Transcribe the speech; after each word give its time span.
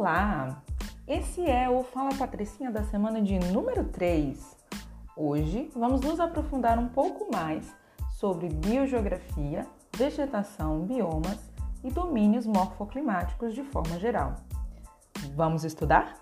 Olá! 0.00 0.62
Esse 1.08 1.44
é 1.44 1.68
o 1.68 1.82
Fala 1.82 2.14
Patricinha 2.14 2.70
da 2.70 2.84
semana 2.84 3.20
de 3.20 3.36
número 3.52 3.82
3. 3.82 4.56
Hoje 5.16 5.68
vamos 5.74 6.02
nos 6.02 6.20
aprofundar 6.20 6.78
um 6.78 6.86
pouco 6.86 7.28
mais 7.32 7.74
sobre 8.12 8.48
biogeografia, 8.48 9.66
vegetação, 9.96 10.82
biomas 10.82 11.50
e 11.82 11.90
domínios 11.90 12.46
morfoclimáticos 12.46 13.52
de 13.52 13.64
forma 13.64 13.98
geral. 13.98 14.36
Vamos 15.34 15.64
estudar? 15.64 16.14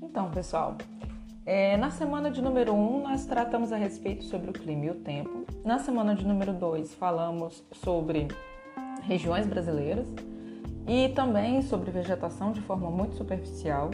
Então, 0.00 0.30
pessoal, 0.30 0.78
é, 1.44 1.76
na 1.76 1.90
semana 1.90 2.30
de 2.30 2.40
número 2.40 2.72
1, 2.72 2.76
um, 2.76 3.02
nós 3.02 3.26
tratamos 3.26 3.72
a 3.72 3.76
respeito 3.76 4.24
sobre 4.24 4.50
o 4.50 4.52
clima 4.52 4.86
e 4.86 4.90
o 4.90 4.94
tempo. 4.94 5.44
Na 5.64 5.78
semana 5.78 6.14
de 6.14 6.26
número 6.26 6.52
2, 6.52 6.94
falamos 6.94 7.64
sobre 7.72 8.28
regiões 9.02 9.46
brasileiras 9.46 10.06
e 10.86 11.08
também 11.10 11.62
sobre 11.62 11.90
vegetação 11.90 12.52
de 12.52 12.60
forma 12.60 12.90
muito 12.90 13.16
superficial. 13.16 13.90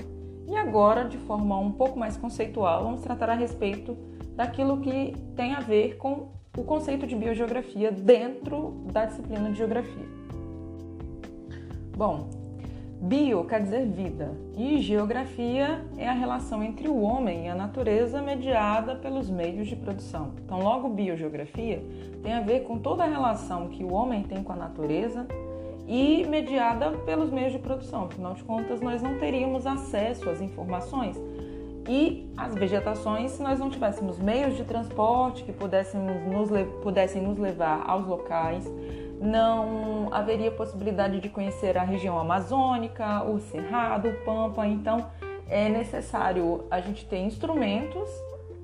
E 0.46 0.56
agora, 0.56 1.04
de 1.04 1.18
forma 1.18 1.58
um 1.58 1.72
pouco 1.72 1.98
mais 1.98 2.16
conceitual, 2.16 2.84
vamos 2.84 3.00
tratar 3.00 3.30
a 3.30 3.34
respeito 3.34 3.96
daquilo 4.36 4.80
que 4.80 5.14
tem 5.34 5.54
a 5.54 5.60
ver 5.60 5.96
com 5.96 6.28
o 6.56 6.64
conceito 6.64 7.06
de 7.06 7.14
biogeografia 7.14 7.90
dentro 7.90 8.84
da 8.92 9.04
disciplina 9.04 9.50
de 9.50 9.56
geografia. 9.56 10.06
Bom, 11.96 12.28
Bio 13.00 13.44
quer 13.44 13.62
dizer 13.62 13.86
vida 13.86 14.32
e 14.56 14.80
geografia 14.80 15.84
é 15.96 16.08
a 16.08 16.12
relação 16.12 16.64
entre 16.64 16.88
o 16.88 17.00
homem 17.00 17.46
e 17.46 17.48
a 17.48 17.54
natureza 17.54 18.20
mediada 18.20 18.96
pelos 18.96 19.30
meios 19.30 19.68
de 19.68 19.76
produção. 19.76 20.32
Então, 20.44 20.58
logo, 20.58 20.88
biogeografia 20.88 21.80
tem 22.24 22.32
a 22.32 22.40
ver 22.40 22.64
com 22.64 22.76
toda 22.76 23.04
a 23.04 23.06
relação 23.06 23.68
que 23.68 23.84
o 23.84 23.92
homem 23.92 24.24
tem 24.24 24.42
com 24.42 24.52
a 24.52 24.56
natureza 24.56 25.26
e 25.86 26.26
mediada 26.26 26.90
pelos 27.06 27.30
meios 27.30 27.52
de 27.52 27.60
produção. 27.60 28.06
Afinal 28.06 28.34
de 28.34 28.42
contas, 28.42 28.80
nós 28.80 29.00
não 29.00 29.16
teríamos 29.16 29.64
acesso 29.64 30.28
às 30.28 30.40
informações 30.40 31.16
e 31.88 32.28
às 32.36 32.52
vegetações 32.54 33.30
se 33.30 33.42
nós 33.42 33.60
não 33.60 33.70
tivéssemos 33.70 34.18
meios 34.18 34.56
de 34.56 34.64
transporte 34.64 35.44
que 35.44 35.52
pudessem 35.52 36.00
nos, 36.00 36.50
pudessem 36.82 37.22
nos 37.22 37.38
levar 37.38 37.84
aos 37.86 38.06
locais 38.06 38.68
não 39.20 40.08
haveria 40.12 40.50
possibilidade 40.50 41.20
de 41.20 41.28
conhecer 41.28 41.76
a 41.76 41.82
região 41.82 42.18
amazônica, 42.18 43.24
o 43.24 43.38
cerrado, 43.40 44.08
o 44.08 44.14
pampa. 44.24 44.66
Então, 44.66 45.06
é 45.48 45.68
necessário 45.68 46.64
a 46.70 46.80
gente 46.80 47.06
ter 47.06 47.18
instrumentos 47.18 48.08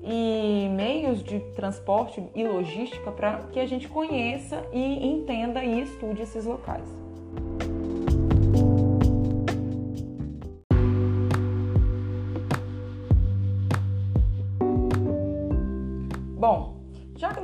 e 0.03 0.69
meios 0.71 1.23
de 1.23 1.39
transporte 1.55 2.23
e 2.35 2.47
logística 2.47 3.11
para 3.11 3.39
que 3.51 3.59
a 3.59 3.65
gente 3.65 3.87
conheça 3.87 4.63
e 4.71 5.07
entenda 5.07 5.63
e 5.63 5.81
estude 5.81 6.21
esses 6.21 6.45
locais. 6.45 7.04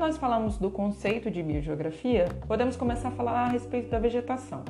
Nós 0.02 0.18
falamos 0.18 0.58
do 0.58 0.72
conceito 0.72 1.30
de 1.30 1.44
biogeografia, 1.44 2.28
podemos 2.48 2.76
começar 2.76 3.10
a 3.10 3.12
falar 3.12 3.46
a 3.46 3.48
respeito 3.50 3.92
da 3.92 4.00
vegetação. 4.00 4.64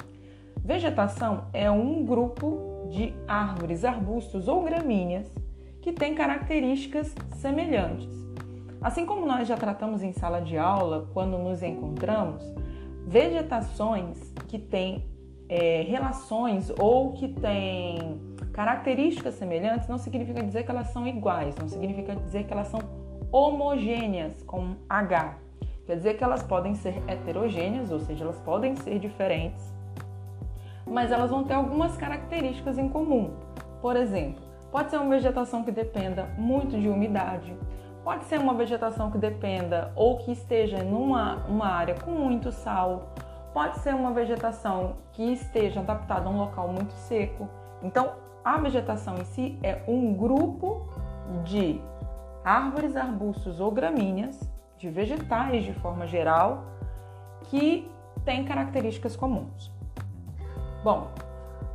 Vegetação 0.57 1.45
é 1.53 1.71
um 1.71 2.03
grupo 2.03 2.85
de 2.89 3.13
árvores, 3.25 3.85
arbustos 3.85 4.49
ou 4.49 4.61
gramíneas 4.61 5.33
que 5.81 5.93
tem 5.93 6.13
características 6.15 7.15
semelhantes. 7.35 8.09
Assim 8.81 9.05
como 9.05 9.25
nós 9.25 9.47
já 9.47 9.56
tratamos 9.56 10.03
em 10.03 10.11
sala 10.11 10.41
de 10.41 10.57
aula, 10.57 11.09
quando 11.13 11.38
nos 11.38 11.63
encontramos, 11.63 12.44
vegetações 13.07 14.33
que 14.50 14.59
têm 14.59 15.06
é, 15.47 15.83
relações 15.83 16.69
ou 16.77 17.13
que 17.13 17.29
têm 17.29 18.19
características 18.51 19.35
semelhantes 19.35 19.88
não 19.88 19.97
significa 19.97 20.44
dizer 20.44 20.63
que 20.63 20.72
elas 20.72 20.88
são 20.88 21.07
iguais, 21.07 21.56
não 21.56 21.69
significa 21.69 22.17
dizer 22.17 22.44
que 22.44 22.51
elas 22.51 22.67
são 22.67 22.81
homogêneas 23.31 24.44
com 24.44 24.75
H. 24.90 25.36
Quer 25.86 25.96
dizer 25.96 26.18
que 26.18 26.24
elas 26.24 26.44
podem 26.44 26.75
ser 26.75 27.02
heterogêneas, 27.08 27.92
ou 27.92 28.00
seja, 28.00 28.24
elas 28.24 28.40
podem 28.40 28.75
ser 28.75 29.00
diferentes, 29.00 29.74
mas 30.86 31.12
elas 31.12 31.31
vão 31.31 31.44
ter 31.44 31.53
algumas 31.53 31.96
características 31.96 32.78
em 32.78 32.90
comum. 32.90 33.31
Por 33.81 33.96
exemplo, 33.96 34.42
pode 34.72 34.90
ser 34.90 34.97
uma 34.97 35.09
vegetação 35.09 35.64
que 35.64 35.72
dependa 35.72 36.25
muito 36.38 36.80
de 36.80 36.90
umidade, 36.90 37.56
pode 38.03 38.25
ser 38.25 38.40
uma 38.40 38.53
vegetação 38.53 39.09
que 39.09 39.18
dependa 39.18 39.92
ou 39.96 40.18
que 40.18 40.31
esteja 40.31 40.84
numa 40.84 41.46
uma 41.48 41.68
área 41.68 41.96
com 41.96 42.12
muito 42.12 42.52
sal, 42.52 43.13
pode 43.53 43.80
ser 43.80 43.96
uma 43.96 44.12
vegetação 44.12 44.98
que 45.13 45.24
esteja 45.34 45.80
adaptada 45.80 46.28
a 46.28 46.31
um 46.31 46.38
local 46.38 46.68
muito 46.68 46.94
seco. 46.94 47.48
Então, 47.81 48.12
a 48.44 48.58
vegetação 48.58 49.18
em 49.18 49.25
si 49.25 49.58
é 49.63 49.84
um 49.88 50.13
grupo 50.13 50.90
de 51.44 51.81
árvores, 52.44 52.96
arbustos 52.96 53.59
ou 53.59 53.72
gramíneas, 53.72 54.40
de 54.78 54.90
vegetais 54.90 55.63
de 55.63 55.74
forma 55.74 56.07
geral, 56.07 56.66
que 57.44 57.90
têm 58.25 58.44
características 58.44 59.16
comuns. 59.16 59.72
Bom, 60.84 61.12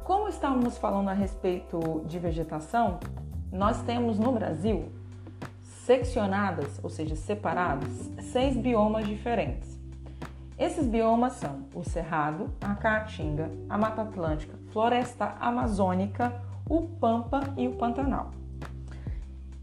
como 0.04 0.28
estávamos 0.28 0.78
falando 0.78 1.08
a 1.08 1.12
respeito 1.12 2.02
de 2.06 2.18
vegetação, 2.18 2.98
nós 3.52 3.82
temos 3.82 4.18
no 4.18 4.32
Brasil 4.32 4.90
seccionadas, 5.62 6.80
ou 6.82 6.90
seja, 6.90 7.14
separados, 7.14 7.88
seis 8.20 8.56
biomas 8.56 9.06
diferentes. 9.06 9.76
Esses 10.58 10.86
biomas 10.86 11.34
são 11.34 11.66
o 11.74 11.84
Cerrado, 11.84 12.50
a 12.60 12.74
Caatinga, 12.74 13.50
a 13.68 13.76
Mata 13.76 14.02
Atlântica, 14.02 14.56
Floresta 14.72 15.36
Amazônica, 15.38 16.32
o 16.68 16.82
Pampa 16.82 17.40
e 17.56 17.68
o 17.68 17.76
Pantanal. 17.76 18.30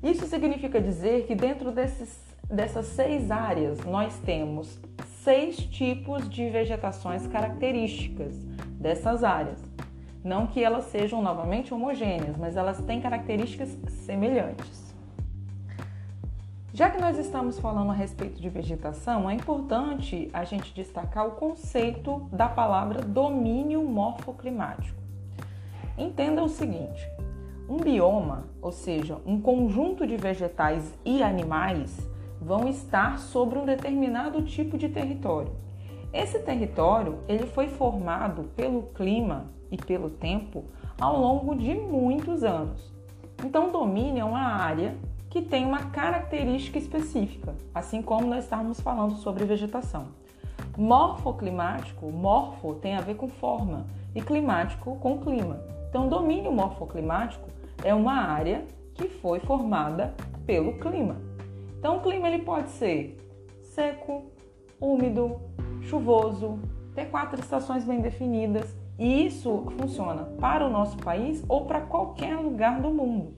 Isso 0.03 0.25
significa 0.27 0.81
dizer 0.81 1.25
que 1.25 1.33
dentro 1.33 1.71
desses, 1.71 2.19
dessas 2.49 2.87
seis 2.87 3.31
áreas 3.31 3.79
nós 3.85 4.19
temos 4.19 4.77
seis 5.23 5.55
tipos 5.55 6.29
de 6.29 6.49
vegetações 6.49 7.25
características 7.27 8.35
dessas 8.79 9.23
áreas. 9.23 9.63
Não 10.21 10.45
que 10.45 10.61
elas 10.61 10.85
sejam 10.85 11.21
novamente 11.21 11.73
homogêneas, 11.73 12.35
mas 12.37 12.57
elas 12.57 12.81
têm 12.81 12.99
características 12.99 13.69
semelhantes. 14.05 14.93
Já 16.73 16.89
que 16.89 16.99
nós 16.99 17.17
estamos 17.17 17.59
falando 17.59 17.91
a 17.91 17.93
respeito 17.93 18.41
de 18.41 18.49
vegetação, 18.49 19.29
é 19.29 19.33
importante 19.33 20.29
a 20.33 20.43
gente 20.43 20.73
destacar 20.73 21.27
o 21.27 21.31
conceito 21.31 22.27
da 22.31 22.49
palavra 22.49 23.01
domínio 23.01 23.83
morfoclimático. 23.83 24.99
Entenda 25.97 26.43
o 26.43 26.49
seguinte: 26.49 27.07
um 27.73 27.77
bioma, 27.77 28.43
ou 28.61 28.71
seja, 28.71 29.17
um 29.25 29.41
conjunto 29.41 30.05
de 30.05 30.15
vegetais 30.15 30.93
e 31.03 31.23
animais, 31.23 32.07
vão 32.39 32.67
estar 32.67 33.17
sobre 33.17 33.57
um 33.57 33.65
determinado 33.65 34.43
tipo 34.43 34.77
de 34.77 34.89
território. 34.89 35.51
Esse 36.13 36.37
território 36.37 37.17
ele 37.27 37.47
foi 37.47 37.67
formado 37.67 38.43
pelo 38.55 38.83
clima 38.93 39.47
e 39.71 39.77
pelo 39.77 40.11
tempo 40.11 40.65
ao 41.01 41.19
longo 41.19 41.55
de 41.55 41.73
muitos 41.73 42.43
anos. 42.43 42.93
Então, 43.43 43.71
domínio 43.71 44.21
é 44.21 44.23
uma 44.23 44.53
área 44.53 44.95
que 45.27 45.41
tem 45.41 45.65
uma 45.65 45.85
característica 45.85 46.77
específica, 46.77 47.55
assim 47.73 48.03
como 48.03 48.27
nós 48.27 48.43
estávamos 48.43 48.79
falando 48.79 49.15
sobre 49.15 49.45
vegetação. 49.45 50.09
Morfoclimático, 50.77 52.05
morfo 52.11 52.75
tem 52.75 52.95
a 52.95 53.01
ver 53.01 53.15
com 53.15 53.27
forma 53.27 53.87
e 54.13 54.21
climático 54.21 54.95
com 54.97 55.17
clima. 55.17 55.59
Então, 55.89 56.07
domínio 56.07 56.51
morfoclimático 56.51 57.52
é 57.83 57.93
uma 57.93 58.13
área 58.13 58.65
que 58.93 59.07
foi 59.07 59.39
formada 59.39 60.13
pelo 60.45 60.79
clima. 60.79 61.17
Então, 61.77 61.97
o 61.97 62.01
clima 62.01 62.27
ele 62.27 62.43
pode 62.43 62.69
ser 62.69 63.17
seco, 63.61 64.31
úmido, 64.79 65.39
chuvoso, 65.81 66.59
ter 66.95 67.05
quatro 67.05 67.39
estações 67.39 67.83
bem 67.83 67.99
definidas. 67.99 68.75
E 68.97 69.25
isso 69.25 69.65
funciona 69.77 70.23
para 70.39 70.65
o 70.65 70.69
nosso 70.69 70.97
país 70.97 71.43
ou 71.49 71.65
para 71.65 71.81
qualquer 71.81 72.37
lugar 72.37 72.79
do 72.79 72.89
mundo. 72.89 73.33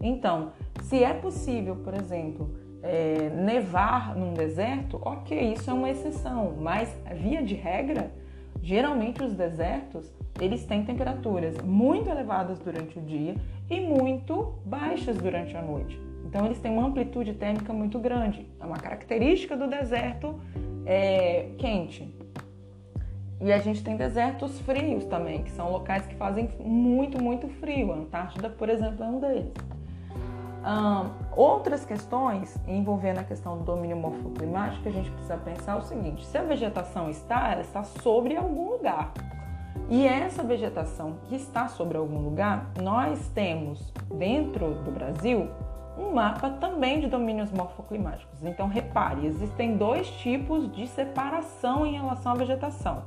Então, 0.00 0.52
se 0.82 1.02
é 1.02 1.12
possível, 1.12 1.76
por 1.76 1.94
exemplo, 1.94 2.54
é, 2.82 3.28
nevar 3.30 4.14
num 4.14 4.32
deserto, 4.32 5.00
ok, 5.02 5.52
isso 5.52 5.68
é 5.68 5.72
uma 5.74 5.90
exceção, 5.90 6.54
mas 6.58 6.96
via 7.16 7.42
de 7.42 7.54
regra, 7.54 8.12
geralmente 8.62 9.22
os 9.22 9.34
desertos 9.34 10.12
eles 10.40 10.64
têm 10.64 10.84
temperaturas 10.84 11.56
muito 11.62 12.08
elevadas 12.08 12.58
durante 12.58 12.98
o 12.98 13.02
dia 13.02 13.34
e 13.68 13.80
muito 13.80 14.54
baixas 14.64 15.16
durante 15.18 15.56
a 15.56 15.62
noite. 15.62 16.00
Então 16.24 16.46
eles 16.46 16.58
têm 16.60 16.72
uma 16.72 16.86
amplitude 16.86 17.34
térmica 17.34 17.72
muito 17.72 17.98
grande. 17.98 18.46
É 18.60 18.64
uma 18.64 18.78
característica 18.78 19.56
do 19.56 19.66
deserto 19.68 20.40
é, 20.86 21.48
quente. 21.58 22.14
E 23.40 23.52
a 23.52 23.58
gente 23.58 23.82
tem 23.82 23.96
desertos 23.96 24.60
frios 24.60 25.04
também, 25.06 25.42
que 25.42 25.50
são 25.50 25.72
locais 25.72 26.06
que 26.06 26.14
fazem 26.14 26.48
muito, 26.60 27.22
muito 27.22 27.48
frio. 27.48 27.92
A 27.92 27.96
Antártida, 27.96 28.50
por 28.50 28.68
exemplo, 28.68 29.02
é 29.02 29.08
um 29.08 29.18
deles. 29.18 29.52
Outras 31.36 31.84
questões 31.84 32.56
envolvendo 32.66 33.18
a 33.18 33.24
questão 33.24 33.58
do 33.58 33.64
domínio 33.64 33.96
morfoclimático, 33.96 34.88
a 34.88 34.92
gente 34.92 35.10
precisa 35.10 35.36
pensar 35.36 35.76
o 35.76 35.82
seguinte: 35.82 36.26
se 36.26 36.36
a 36.36 36.42
vegetação 36.42 37.08
está, 37.10 37.52
ela 37.52 37.62
está 37.62 37.82
sobre 37.82 38.36
algum 38.36 38.70
lugar. 38.70 39.12
E 39.88 40.06
essa 40.06 40.42
vegetação 40.42 41.16
que 41.26 41.34
está 41.34 41.68
sobre 41.68 41.98
algum 41.98 42.18
lugar, 42.18 42.70
nós 42.80 43.28
temos 43.28 43.92
dentro 44.08 44.74
do 44.82 44.90
Brasil 44.90 45.48
um 45.98 46.14
mapa 46.14 46.50
também 46.50 47.00
de 47.00 47.08
domínios 47.08 47.50
morfoclimáticos. 47.50 48.42
Então, 48.42 48.68
repare, 48.68 49.26
existem 49.26 49.76
dois 49.76 50.08
tipos 50.08 50.70
de 50.72 50.86
separação 50.86 51.84
em 51.84 51.92
relação 51.92 52.32
à 52.32 52.34
vegetação. 52.36 53.02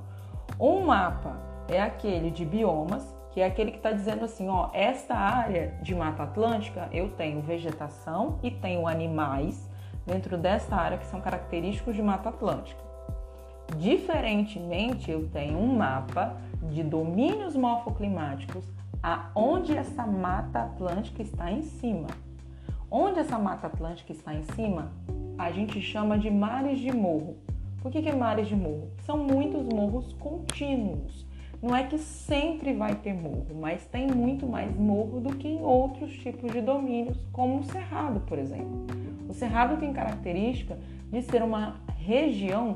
Um 0.59 0.85
mapa 0.85 1.37
é 1.67 1.81
aquele 1.81 2.29
de 2.29 2.45
biomas, 2.45 3.12
que 3.33 3.41
é 3.41 3.45
aquele 3.45 3.71
que 3.71 3.77
está 3.77 3.91
dizendo 3.91 4.23
assim, 4.23 4.47
ó, 4.47 4.69
esta 4.73 5.15
área 5.15 5.73
de 5.81 5.95
Mata 5.95 6.21
Atlântica 6.21 6.87
eu 6.91 7.09
tenho 7.09 7.41
vegetação 7.41 8.37
e 8.43 8.51
tenho 8.51 8.87
animais 8.87 9.67
dentro 10.05 10.37
dessa 10.37 10.75
área 10.75 10.99
que 10.99 11.05
são 11.07 11.19
característicos 11.19 11.95
de 11.95 12.03
Mata 12.03 12.29
Atlântica. 12.29 12.79
Diferentemente, 13.77 15.09
eu 15.09 15.27
tenho 15.29 15.57
um 15.57 15.75
mapa 15.75 16.37
de 16.61 16.83
domínios 16.83 17.55
morfoclimáticos 17.55 18.63
aonde 19.01 19.75
essa 19.75 20.05
Mata 20.05 20.59
Atlântica 20.59 21.23
está 21.23 21.51
em 21.51 21.63
cima. 21.63 22.07
Onde 22.89 23.19
essa 23.19 23.39
Mata 23.39 23.65
Atlântica 23.65 24.11
está 24.11 24.35
em 24.35 24.43
cima, 24.43 24.91
a 25.39 25.51
gente 25.51 25.81
chama 25.81 26.19
de 26.19 26.29
mares 26.29 26.77
de 26.77 26.91
morro. 26.91 27.37
Por 27.81 27.91
que, 27.91 28.03
que 28.03 28.09
é 28.09 28.15
mares 28.15 28.47
de 28.47 28.55
morro? 28.55 28.91
São 28.99 29.17
muitos 29.17 29.65
morros 29.65 30.13
contínuos. 30.13 31.22
Não 31.63 31.73
é 31.73 31.85
que 31.85 31.97
sempre 31.97 32.73
vai 32.73 32.93
ter 32.93 33.13
morro, 33.13 33.55
mas 33.61 33.85
tem 33.85 34.05
muito 34.05 34.45
mais 34.45 34.75
morro 34.75 35.21
do 35.21 35.33
que 35.33 35.47
em 35.47 35.61
outros 35.63 36.11
tipos 36.11 36.51
de 36.51 36.59
domínios, 36.59 37.17
como 37.31 37.59
o 37.59 37.63
cerrado, 37.63 38.19
por 38.19 38.37
exemplo. 38.37 38.85
O 39.29 39.33
cerrado 39.33 39.79
tem 39.79 39.93
característica 39.93 40.77
de 41.09 41.21
ser 41.21 41.41
uma 41.41 41.77
região 41.97 42.75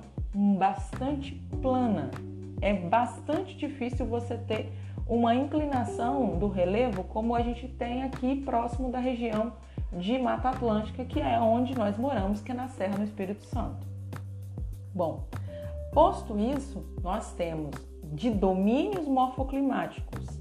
bastante 0.58 1.34
plana. 1.62 2.12
É 2.62 2.74
bastante 2.74 3.58
difícil 3.58 4.06
você 4.06 4.38
ter 4.38 4.72
uma 5.06 5.36
inclinação 5.36 6.40
do 6.40 6.48
relevo 6.48 7.04
como 7.04 7.36
a 7.36 7.42
gente 7.42 7.68
tem 7.68 8.04
aqui 8.04 8.38
próximo 8.38 8.90
da 8.90 9.00
região 9.00 9.52
de 9.92 10.18
Mata 10.18 10.48
Atlântica, 10.48 11.04
que 11.04 11.20
é 11.20 11.38
onde 11.42 11.76
nós 11.76 11.98
moramos, 11.98 12.40
que 12.40 12.54
é 12.54 12.56
na 12.56 12.70
Serra 12.70 12.98
no 12.98 13.04
Espírito 13.04 13.44
Santo. 13.44 13.86
Bom, 14.96 15.26
posto 15.92 16.40
isso, 16.40 16.86
nós 17.04 17.34
temos 17.34 17.76
de 18.12 18.30
domínios 18.30 19.08
morfoclimáticos, 19.08 20.40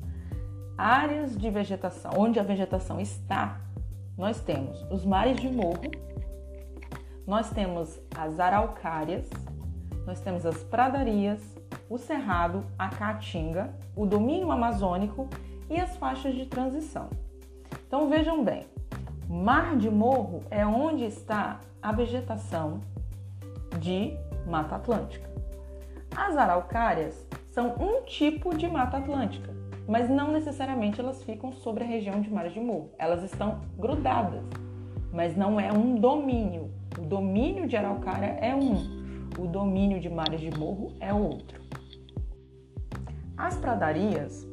áreas 0.76 1.36
de 1.36 1.50
vegetação, 1.50 2.12
onde 2.16 2.38
a 2.38 2.42
vegetação 2.42 3.00
está, 3.00 3.60
nós 4.16 4.40
temos 4.40 4.84
os 4.90 5.04
mares 5.04 5.40
de 5.40 5.48
morro, 5.48 5.90
nós 7.26 7.50
temos 7.50 8.00
as 8.16 8.38
araucárias, 8.38 9.28
nós 10.06 10.20
temos 10.20 10.46
as 10.46 10.62
pradarias, 10.62 11.40
o 11.90 11.98
cerrado, 11.98 12.64
a 12.78 12.88
caatinga, 12.88 13.74
o 13.94 14.06
domínio 14.06 14.50
amazônico 14.52 15.28
e 15.68 15.78
as 15.80 15.96
faixas 15.96 16.34
de 16.34 16.46
transição. 16.46 17.10
Então 17.86 18.08
vejam 18.08 18.44
bem, 18.44 18.66
mar 19.28 19.76
de 19.76 19.90
morro 19.90 20.42
é 20.50 20.64
onde 20.64 21.04
está 21.04 21.60
a 21.82 21.92
vegetação 21.92 22.80
de 23.80 24.16
Mata 24.46 24.76
Atlântica. 24.76 25.28
As 26.16 26.36
araucárias 26.36 27.26
são 27.56 27.74
um 27.80 28.02
tipo 28.04 28.54
de 28.54 28.68
mata 28.68 28.98
atlântica, 28.98 29.50
mas 29.88 30.10
não 30.10 30.30
necessariamente 30.30 31.00
elas 31.00 31.22
ficam 31.24 31.54
sobre 31.54 31.84
a 31.84 31.86
região 31.86 32.20
de 32.20 32.30
mares 32.30 32.52
de 32.52 32.60
morro. 32.60 32.90
Elas 32.98 33.22
estão 33.22 33.62
grudadas, 33.78 34.44
mas 35.10 35.34
não 35.34 35.58
é 35.58 35.72
um 35.72 35.94
domínio. 35.94 36.70
O 36.98 37.00
domínio 37.00 37.66
de 37.66 37.74
araucária 37.74 38.36
é 38.42 38.54
um, 38.54 39.30
o 39.38 39.46
domínio 39.46 39.98
de 39.98 40.10
mares 40.10 40.38
de 40.38 40.50
morro 40.50 40.92
é 41.00 41.14
outro. 41.14 41.58
As 43.38 43.56
pradarias 43.56 44.46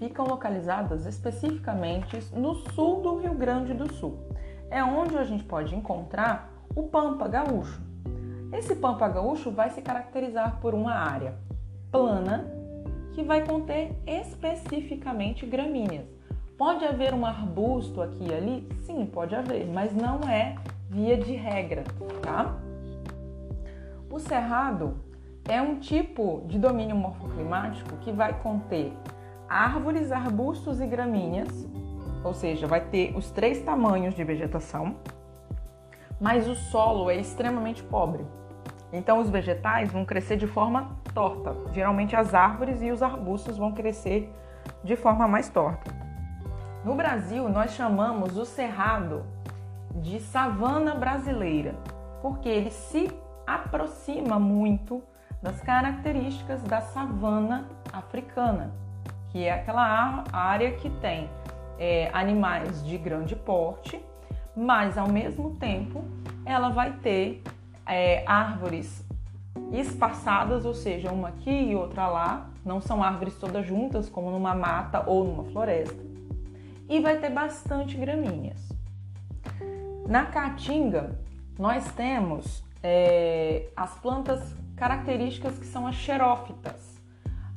ficam 0.00 0.26
localizadas 0.26 1.06
especificamente 1.06 2.18
no 2.34 2.56
sul 2.72 3.00
do 3.00 3.18
Rio 3.18 3.34
Grande 3.34 3.74
do 3.74 3.92
Sul. 3.92 4.18
É 4.72 4.82
onde 4.82 5.16
a 5.16 5.22
gente 5.22 5.44
pode 5.44 5.76
encontrar 5.76 6.52
o 6.74 6.82
pampa 6.88 7.28
gaúcho. 7.28 7.80
Esse 8.52 8.74
pampa 8.74 9.08
gaúcho 9.08 9.52
vai 9.52 9.70
se 9.70 9.80
caracterizar 9.80 10.58
por 10.60 10.74
uma 10.74 10.94
área 10.94 11.48
plana 11.90 12.50
que 13.12 13.22
vai 13.22 13.44
conter 13.44 13.92
especificamente 14.06 15.44
gramíneas. 15.44 16.06
Pode 16.56 16.84
haver 16.84 17.14
um 17.14 17.24
arbusto 17.24 18.02
aqui 18.02 18.28
e 18.28 18.34
ali? 18.34 18.68
Sim, 18.82 19.06
pode 19.06 19.34
haver, 19.34 19.66
mas 19.66 19.94
não 19.94 20.20
é 20.28 20.56
via 20.88 21.16
de 21.16 21.32
regra, 21.32 21.84
tá? 22.22 22.54
O 24.10 24.18
cerrado 24.18 24.96
é 25.48 25.60
um 25.60 25.78
tipo 25.78 26.44
de 26.46 26.58
domínio 26.58 26.96
morfoclimático 26.96 27.96
que 27.98 28.12
vai 28.12 28.38
conter 28.40 28.92
árvores, 29.48 30.12
arbustos 30.12 30.80
e 30.80 30.86
gramíneas, 30.86 31.66
ou 32.22 32.34
seja, 32.34 32.66
vai 32.66 32.80
ter 32.80 33.16
os 33.16 33.30
três 33.30 33.62
tamanhos 33.62 34.14
de 34.14 34.22
vegetação, 34.22 34.96
mas 36.20 36.46
o 36.46 36.54
solo 36.54 37.10
é 37.10 37.16
extremamente 37.16 37.82
pobre. 37.82 38.24
Então 38.92 39.18
os 39.18 39.30
vegetais 39.30 39.90
vão 39.90 40.04
crescer 40.04 40.36
de 40.36 40.46
forma 40.46 40.99
torta. 41.14 41.54
Geralmente 41.72 42.16
as 42.16 42.34
árvores 42.34 42.82
e 42.82 42.90
os 42.90 43.02
arbustos 43.02 43.56
vão 43.56 43.72
crescer 43.72 44.32
de 44.82 44.96
forma 44.96 45.26
mais 45.28 45.48
torta. 45.48 45.90
No 46.84 46.94
Brasil, 46.94 47.48
nós 47.48 47.72
chamamos 47.72 48.36
o 48.36 48.44
cerrado 48.44 49.24
de 49.94 50.20
savana 50.20 50.94
brasileira, 50.94 51.74
porque 52.22 52.48
ele 52.48 52.70
se 52.70 53.10
aproxima 53.46 54.38
muito 54.38 55.02
das 55.42 55.60
características 55.60 56.62
da 56.62 56.80
savana 56.80 57.68
africana, 57.92 58.72
que 59.30 59.44
é 59.44 59.52
aquela 59.52 60.24
área 60.32 60.72
que 60.72 60.88
tem 60.88 61.28
é, 61.78 62.10
animais 62.12 62.84
de 62.84 62.96
grande 62.96 63.34
porte, 63.34 64.04
mas 64.56 64.96
ao 64.96 65.08
mesmo 65.08 65.56
tempo 65.56 66.04
ela 66.44 66.68
vai 66.68 66.92
ter 66.92 67.42
é, 67.86 68.24
árvores 68.26 69.04
espaçadas, 69.72 70.64
ou 70.64 70.74
seja, 70.74 71.12
uma 71.12 71.28
aqui 71.28 71.50
e 71.50 71.76
outra 71.76 72.06
lá, 72.08 72.50
não 72.64 72.80
são 72.80 73.02
árvores 73.02 73.34
todas 73.36 73.66
juntas, 73.66 74.08
como 74.08 74.30
numa 74.30 74.54
mata 74.54 75.04
ou 75.06 75.24
numa 75.24 75.44
floresta, 75.44 76.02
e 76.88 77.00
vai 77.00 77.18
ter 77.18 77.30
bastante 77.30 77.96
gramíneas. 77.96 78.68
Na 80.06 80.26
caatinga, 80.26 81.18
nós 81.58 81.92
temos 81.92 82.64
é, 82.82 83.68
as 83.76 83.94
plantas 83.98 84.54
características 84.76 85.58
que 85.58 85.66
são 85.66 85.86
as 85.86 85.94
xerófitas. 85.94 86.98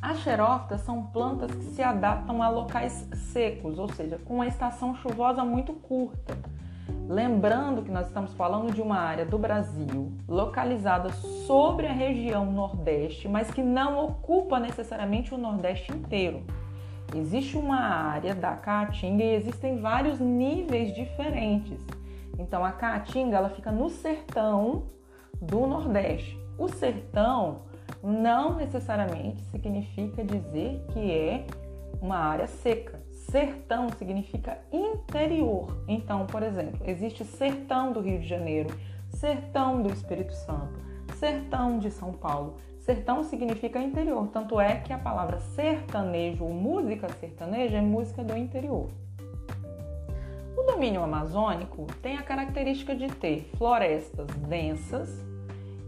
As 0.02 0.20
xerófitas 0.20 0.82
são 0.82 1.04
plantas 1.08 1.50
que 1.56 1.64
se 1.64 1.82
adaptam 1.82 2.44
a 2.44 2.50
locais 2.50 3.08
secos, 3.32 3.80
ou 3.80 3.88
seja, 3.94 4.18
com 4.26 4.36
uma 4.36 4.48
estação 4.48 4.94
chuvosa 4.96 5.46
muito 5.46 5.72
curta. 5.74 6.38
Lembrando 7.14 7.84
que 7.84 7.92
nós 7.92 8.08
estamos 8.08 8.34
falando 8.34 8.74
de 8.74 8.82
uma 8.82 8.98
área 8.98 9.24
do 9.24 9.38
Brasil 9.38 10.12
localizada 10.28 11.12
sobre 11.46 11.86
a 11.86 11.94
região 11.94 12.52
Nordeste, 12.52 13.28
mas 13.28 13.52
que 13.52 13.62
não 13.62 14.04
ocupa 14.04 14.60
necessariamente 14.60 15.32
o 15.32 15.38
Nordeste 15.38 15.92
inteiro. 15.92 16.44
Existe 17.16 17.56
uma 17.56 17.78
área 17.78 18.34
da 18.34 18.56
Caatinga 18.56 19.24
e 19.24 19.36
existem 19.36 19.80
vários 19.80 20.20
níveis 20.20 20.92
diferentes. 20.96 21.80
Então 22.40 22.66
a 22.66 22.72
Caatinga 22.72 23.38
ela 23.38 23.50
fica 23.52 23.72
no 23.72 23.92
sertão 23.92 24.86
do 25.40 25.68
Nordeste. 25.68 26.36
O 26.58 26.68
sertão 26.68 27.62
não 28.02 28.56
necessariamente 28.56 29.40
significa 29.52 30.24
dizer 30.24 30.84
que 30.92 31.12
é 31.12 31.46
uma 32.02 32.18
área 32.18 32.48
seca. 32.48 32.93
Sertão 33.34 33.90
significa 33.90 34.60
interior. 34.72 35.76
Então, 35.88 36.28
por 36.28 36.44
exemplo, 36.44 36.80
existe 36.86 37.26
sertão 37.26 37.92
do 37.92 38.00
Rio 38.00 38.20
de 38.20 38.28
Janeiro, 38.28 38.70
sertão 39.10 39.82
do 39.82 39.92
Espírito 39.92 40.34
Santo, 40.34 40.80
sertão 41.16 41.80
de 41.80 41.90
São 41.90 42.14
Paulo. 42.14 42.58
Sertão 42.78 43.24
significa 43.24 43.82
interior, 43.82 44.28
tanto 44.28 44.62
é 44.62 44.76
que 44.76 44.94
a 44.94 45.00
palavra 45.00 45.40
sertanejo 45.40 46.44
ou 46.44 46.54
música 46.54 47.10
sertaneja 47.10 47.78
é 47.78 47.82
música 47.82 48.24
do 48.24 48.38
interior. 48.38 48.88
O 50.56 50.62
domínio 50.72 51.02
amazônico 51.02 51.88
tem 52.04 52.16
a 52.18 52.22
característica 52.22 52.96
de 52.96 53.08
ter 53.08 53.50
florestas 53.58 54.28
densas, 54.48 55.10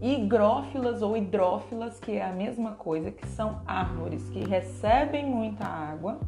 higrófilas 0.02 1.00
ou 1.00 1.16
hidrófilas, 1.16 2.00
que 2.00 2.10
é 2.10 2.24
a 2.24 2.32
mesma 2.32 2.72
coisa, 2.72 3.12
que 3.12 3.24
são 3.24 3.62
árvores 3.64 4.28
que 4.30 4.40
recebem 4.40 5.24
muita 5.24 5.64
água 5.64 6.18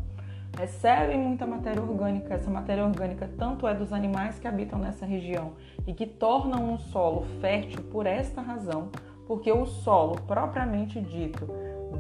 recebem 0.56 1.18
muita 1.18 1.46
matéria 1.46 1.82
orgânica. 1.82 2.34
Essa 2.34 2.50
matéria 2.50 2.84
orgânica 2.84 3.28
tanto 3.38 3.66
é 3.66 3.74
dos 3.74 3.92
animais 3.92 4.38
que 4.38 4.48
habitam 4.48 4.78
nessa 4.78 5.04
região 5.04 5.52
e 5.86 5.92
que 5.92 6.06
tornam 6.06 6.72
um 6.72 6.78
solo 6.78 7.26
fértil 7.40 7.82
por 7.84 8.06
esta 8.06 8.40
razão, 8.40 8.90
porque 9.26 9.50
o 9.52 9.66
solo 9.66 10.20
propriamente 10.22 11.00
dito 11.00 11.48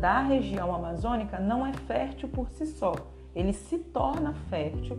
da 0.00 0.20
região 0.20 0.74
amazônica 0.74 1.38
não 1.38 1.66
é 1.66 1.72
fértil 1.72 2.28
por 2.28 2.48
si 2.50 2.66
só. 2.66 2.94
Ele 3.34 3.52
se 3.52 3.78
torna 3.78 4.32
fértil 4.48 4.98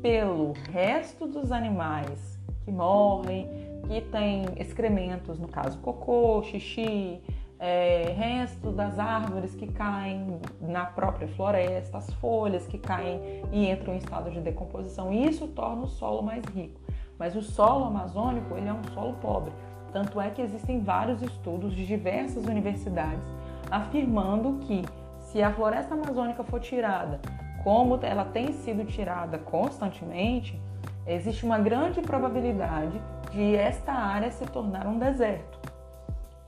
pelo 0.00 0.52
resto 0.70 1.26
dos 1.26 1.50
animais 1.50 2.38
que 2.64 2.70
morrem, 2.70 3.48
que 3.86 4.00
tem 4.02 4.44
excrementos, 4.56 5.38
no 5.38 5.48
caso 5.48 5.78
cocô, 5.78 6.42
xixi, 6.42 7.20
é, 7.58 8.14
resto 8.16 8.70
das 8.70 8.98
árvores 8.98 9.54
que 9.54 9.66
caem 9.66 10.40
na 10.60 10.86
própria 10.86 11.26
floresta, 11.28 11.98
as 11.98 12.12
folhas 12.14 12.66
que 12.66 12.78
caem 12.78 13.42
e 13.50 13.68
entram 13.70 13.94
em 13.94 13.98
estado 13.98 14.30
de 14.30 14.40
decomposição. 14.40 15.12
Isso 15.12 15.48
torna 15.48 15.82
o 15.82 15.88
solo 15.88 16.22
mais 16.22 16.44
rico. 16.46 16.80
Mas 17.18 17.34
o 17.34 17.42
solo 17.42 17.86
amazônico 17.86 18.56
ele 18.56 18.68
é 18.68 18.72
um 18.72 18.84
solo 18.94 19.14
pobre. 19.14 19.52
Tanto 19.92 20.20
é 20.20 20.30
que 20.30 20.42
existem 20.42 20.80
vários 20.80 21.20
estudos 21.22 21.74
de 21.74 21.84
diversas 21.84 22.44
universidades 22.44 23.24
afirmando 23.70 24.58
que 24.66 24.84
se 25.20 25.42
a 25.42 25.52
floresta 25.52 25.94
amazônica 25.94 26.44
for 26.44 26.60
tirada, 26.60 27.20
como 27.64 27.98
ela 28.02 28.24
tem 28.24 28.52
sido 28.52 28.84
tirada 28.84 29.36
constantemente, 29.38 30.58
existe 31.06 31.44
uma 31.44 31.58
grande 31.58 32.00
probabilidade 32.00 33.00
de 33.32 33.56
esta 33.56 33.92
área 33.92 34.30
se 34.30 34.46
tornar 34.46 34.86
um 34.86 34.98
deserto. 34.98 35.58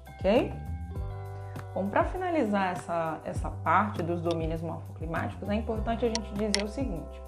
Ok? 0.09 0.70
Bom, 1.73 1.89
para 1.89 2.05
finalizar 2.05 2.73
essa, 2.73 3.21
essa 3.25 3.51
parte 3.51 4.03
dos 4.03 4.21
domínios 4.21 4.61
morfoclimáticos, 4.61 5.49
é 5.49 5.55
importante 5.55 6.05
a 6.05 6.09
gente 6.09 6.33
dizer 6.35 6.65
o 6.65 6.69
seguinte: 6.69 7.23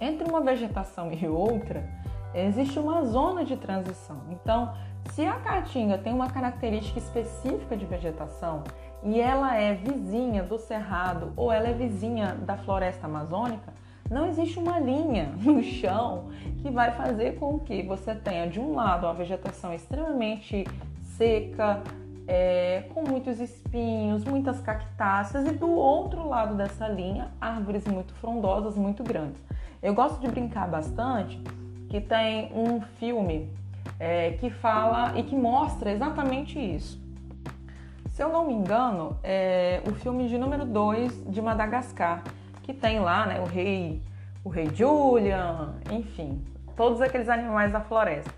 entre 0.00 0.26
uma 0.26 0.40
vegetação 0.40 1.12
e 1.12 1.28
outra, 1.28 1.86
existe 2.34 2.78
uma 2.78 3.04
zona 3.04 3.44
de 3.44 3.56
transição. 3.56 4.22
Então, 4.30 4.72
se 5.10 5.26
a 5.26 5.34
caatinga 5.34 5.98
tem 5.98 6.14
uma 6.14 6.30
característica 6.30 6.98
específica 6.98 7.76
de 7.76 7.84
vegetação 7.84 8.64
e 9.02 9.20
ela 9.20 9.56
é 9.56 9.74
vizinha 9.74 10.42
do 10.42 10.58
cerrado 10.58 11.32
ou 11.36 11.52
ela 11.52 11.68
é 11.68 11.74
vizinha 11.74 12.34
da 12.34 12.56
floresta 12.56 13.06
amazônica, 13.06 13.72
não 14.10 14.26
existe 14.26 14.58
uma 14.58 14.78
linha 14.78 15.32
no 15.38 15.62
chão 15.62 16.28
que 16.62 16.70
vai 16.70 16.92
fazer 16.92 17.38
com 17.38 17.58
que 17.58 17.82
você 17.82 18.14
tenha 18.14 18.48
de 18.48 18.58
um 18.58 18.74
lado 18.74 19.06
uma 19.06 19.14
vegetação 19.14 19.74
extremamente 19.74 20.64
seca, 21.16 21.82
é, 22.32 22.84
com 22.94 23.02
muitos 23.02 23.40
espinhos, 23.40 24.24
muitas 24.24 24.60
cactáceas, 24.60 25.48
e 25.48 25.50
do 25.50 25.68
outro 25.68 26.28
lado 26.28 26.54
dessa 26.54 26.86
linha, 26.86 27.32
árvores 27.40 27.84
muito 27.88 28.14
frondosas, 28.14 28.76
muito 28.76 29.02
grandes. 29.02 29.42
Eu 29.82 29.92
gosto 29.94 30.20
de 30.20 30.28
brincar 30.28 30.68
bastante 30.68 31.42
que 31.88 32.00
tem 32.00 32.52
um 32.54 32.80
filme 33.00 33.50
é, 33.98 34.30
que 34.38 34.48
fala 34.48 35.18
e 35.18 35.24
que 35.24 35.34
mostra 35.34 35.90
exatamente 35.90 36.56
isso. 36.56 37.00
Se 38.10 38.22
eu 38.22 38.28
não 38.28 38.46
me 38.46 38.54
engano, 38.54 39.18
é 39.24 39.82
o 39.84 39.92
filme 39.94 40.28
de 40.28 40.38
número 40.38 40.64
2 40.64 41.24
de 41.26 41.42
Madagascar, 41.42 42.22
que 42.62 42.72
tem 42.72 43.00
lá 43.00 43.26
né, 43.26 43.40
o 43.40 43.44
rei, 43.44 44.00
o 44.44 44.48
rei 44.48 44.70
Julian, 44.72 45.74
enfim, 45.90 46.40
todos 46.76 47.00
aqueles 47.00 47.28
animais 47.28 47.72
da 47.72 47.80
floresta. 47.80 48.30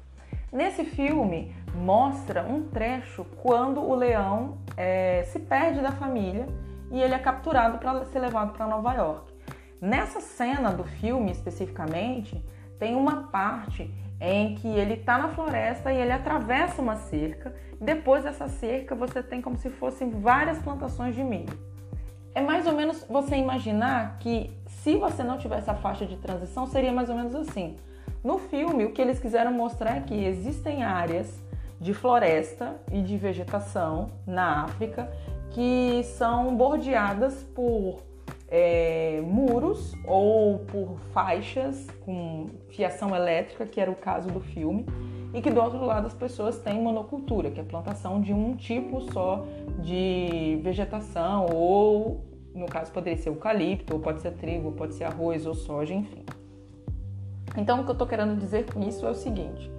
Nesse 0.50 0.82
filme, 0.82 1.54
mostra 1.74 2.42
um 2.42 2.62
trecho 2.68 3.24
quando 3.42 3.80
o 3.80 3.94
leão 3.94 4.58
é, 4.76 5.24
se 5.24 5.38
perde 5.38 5.80
da 5.80 5.92
família 5.92 6.46
e 6.90 7.00
ele 7.00 7.14
é 7.14 7.18
capturado 7.18 7.78
para 7.78 8.04
ser 8.04 8.18
levado 8.18 8.52
para 8.52 8.66
Nova 8.66 8.92
York. 8.94 9.32
Nessa 9.80 10.20
cena 10.20 10.70
do 10.70 10.84
filme 10.84 11.32
especificamente, 11.32 12.44
tem 12.78 12.94
uma 12.94 13.24
parte 13.24 13.92
em 14.20 14.54
que 14.54 14.68
ele 14.68 14.94
está 14.94 15.18
na 15.18 15.28
floresta 15.28 15.92
e 15.92 15.96
ele 15.96 16.12
atravessa 16.12 16.80
uma 16.80 16.94
cerca. 16.94 17.52
Depois 17.80 18.22
dessa 18.22 18.46
cerca, 18.46 18.94
você 18.94 19.22
tem 19.22 19.42
como 19.42 19.56
se 19.56 19.70
fossem 19.70 20.10
várias 20.10 20.58
plantações 20.58 21.14
de 21.14 21.24
milho. 21.24 21.58
É 22.34 22.40
mais 22.40 22.66
ou 22.66 22.72
menos 22.74 23.04
você 23.08 23.36
imaginar 23.36 24.18
que 24.20 24.56
se 24.66 24.96
você 24.96 25.24
não 25.24 25.38
tivesse 25.38 25.68
a 25.68 25.74
faixa 25.74 26.06
de 26.06 26.16
transição, 26.16 26.66
seria 26.66 26.92
mais 26.92 27.10
ou 27.10 27.16
menos 27.16 27.34
assim. 27.34 27.76
No 28.22 28.38
filme, 28.38 28.84
o 28.84 28.92
que 28.92 29.02
eles 29.02 29.18
quiseram 29.18 29.52
mostrar 29.52 29.96
é 29.96 30.00
que 30.00 30.24
existem 30.24 30.84
áreas 30.84 31.42
de 31.82 31.92
floresta 31.92 32.76
e 32.92 33.02
de 33.02 33.18
vegetação 33.18 34.12
na 34.24 34.62
África 34.62 35.10
que 35.50 36.02
são 36.04 36.56
bordeadas 36.56 37.42
por 37.54 37.98
é, 38.48 39.20
muros 39.22 39.92
ou 40.06 40.60
por 40.60 40.96
faixas 41.12 41.88
com 42.04 42.50
fiação 42.68 43.14
elétrica, 43.16 43.66
que 43.66 43.80
era 43.80 43.90
o 43.90 43.96
caso 43.96 44.28
do 44.28 44.40
filme, 44.40 44.86
e 45.34 45.42
que 45.42 45.50
do 45.50 45.60
outro 45.60 45.84
lado 45.84 46.06
as 46.06 46.14
pessoas 46.14 46.58
têm 46.60 46.80
monocultura, 46.80 47.50
que 47.50 47.58
é 47.58 47.62
a 47.62 47.66
plantação 47.66 48.20
de 48.20 48.32
um 48.32 48.54
tipo 48.54 49.00
só 49.12 49.44
de 49.80 50.60
vegetação, 50.62 51.46
ou 51.52 52.24
no 52.54 52.66
caso 52.66 52.92
poderia 52.92 53.18
ser 53.18 53.30
eucalipto, 53.30 53.94
ou 53.94 54.00
pode 54.00 54.20
ser 54.20 54.32
trigo, 54.32 54.70
pode 54.72 54.94
ser 54.94 55.04
arroz 55.04 55.46
ou 55.46 55.54
soja, 55.54 55.94
enfim. 55.94 56.24
Então 57.56 57.80
o 57.80 57.84
que 57.84 57.90
eu 57.90 57.94
estou 57.94 58.06
querendo 58.06 58.38
dizer 58.38 58.72
com 58.72 58.80
isso 58.80 59.04
é 59.04 59.10
o 59.10 59.14
seguinte: 59.14 59.70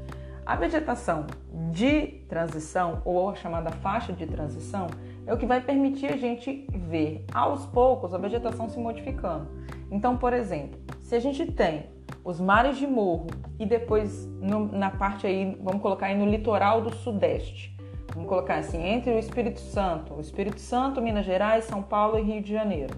a 0.45 0.57
vegetação 0.57 1.25
de 1.71 2.21
transição, 2.27 3.01
ou 3.05 3.29
a 3.29 3.35
chamada 3.35 3.71
faixa 3.71 4.12
de 4.12 4.25
transição, 4.25 4.88
é 5.25 5.33
o 5.33 5.38
que 5.38 5.45
vai 5.45 5.62
permitir 5.62 6.07
a 6.07 6.17
gente 6.17 6.67
ver 6.73 7.25
aos 7.33 7.65
poucos 7.65 8.13
a 8.13 8.17
vegetação 8.17 8.67
se 8.67 8.77
modificando. 8.77 9.47
Então, 9.89 10.17
por 10.17 10.33
exemplo, 10.33 10.77
se 11.00 11.15
a 11.15 11.19
gente 11.19 11.50
tem 11.50 11.85
os 12.25 12.41
mares 12.41 12.77
de 12.77 12.85
morro 12.85 13.27
e 13.57 13.65
depois 13.65 14.25
no, 14.41 14.67
na 14.67 14.89
parte 14.89 15.25
aí, 15.25 15.57
vamos 15.62 15.81
colocar 15.81 16.07
aí 16.07 16.17
no 16.17 16.25
litoral 16.25 16.81
do 16.81 16.93
sudeste, 16.93 17.73
vamos 18.13 18.27
colocar 18.27 18.55
assim, 18.55 18.85
entre 18.85 19.13
o 19.13 19.19
Espírito 19.19 19.62
Santo, 19.62 20.13
o 20.15 20.19
Espírito 20.19 20.59
Santo, 20.59 21.01
Minas 21.01 21.25
Gerais, 21.25 21.63
São 21.63 21.81
Paulo 21.81 22.19
e 22.19 22.21
Rio 22.21 22.41
de 22.41 22.51
Janeiro. 22.51 22.93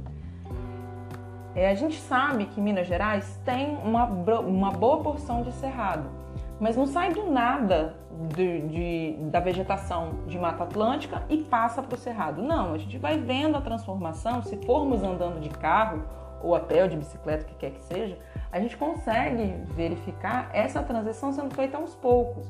É, 1.53 1.69
a 1.69 1.75
gente 1.75 1.95
sabe 1.95 2.45
que 2.47 2.59
Minas 2.59 2.87
Gerais 2.87 3.39
tem 3.45 3.77
uma, 3.83 4.05
uma 4.05 4.71
boa 4.71 5.03
porção 5.03 5.43
de 5.43 5.51
cerrado 5.53 6.24
mas 6.59 6.75
não 6.77 6.85
sai 6.85 7.13
do 7.13 7.29
nada 7.29 7.95
de, 8.35 8.61
de, 8.67 9.17
da 9.29 9.39
vegetação 9.39 10.23
de 10.27 10.37
Mata 10.39 10.63
Atlântica 10.63 11.23
e 11.29 11.37
passa 11.37 11.81
para 11.81 11.95
o 11.95 11.97
Cerrado. 11.97 12.41
Não, 12.41 12.73
a 12.73 12.77
gente 12.77 12.97
vai 12.97 13.17
vendo 13.17 13.57
a 13.57 13.61
transformação, 13.61 14.41
se 14.41 14.57
formos 14.65 15.03
andando 15.03 15.39
de 15.39 15.49
carro 15.49 16.03
ou 16.41 16.55
a 16.55 16.59
pé 16.59 16.83
ou 16.83 16.87
de 16.87 16.95
bicicleta, 16.95 17.43
o 17.43 17.47
que 17.47 17.55
quer 17.55 17.71
que 17.71 17.81
seja, 17.81 18.17
a 18.51 18.59
gente 18.59 18.77
consegue 18.77 19.55
verificar 19.73 20.49
essa 20.53 20.81
transição 20.81 21.31
sendo 21.31 21.53
feita 21.53 21.77
aos 21.77 21.95
poucos 21.95 22.47